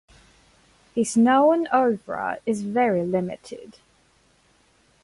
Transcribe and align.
His 0.95 1.15
known 1.15 1.67
oeuvre 1.71 2.39
is 2.47 2.63
very 2.63 3.05
limited. 3.05 3.75